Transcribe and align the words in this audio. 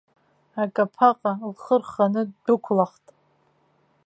Акаԥаҟа 0.61 1.31
лхы 1.51 1.75
рханы 1.81 2.21
ддәықәлахт. 2.29 3.05